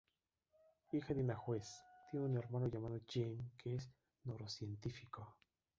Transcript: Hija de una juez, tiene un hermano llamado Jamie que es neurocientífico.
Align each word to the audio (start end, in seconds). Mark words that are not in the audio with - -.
Hija 0.93 1.13
de 1.13 1.21
una 1.21 1.35
juez, 1.35 1.83
tiene 2.09 2.25
un 2.25 2.35
hermano 2.35 2.65
llamado 2.67 2.99
Jamie 3.07 3.51
que 3.55 3.75
es 3.75 3.87
neurocientífico. 4.23 5.37